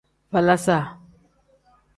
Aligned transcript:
Falaasa. 0.31 0.77